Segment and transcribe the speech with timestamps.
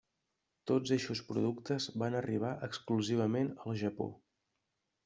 [0.71, 4.11] Tots eixos productes van arribar exclusivament al Japó.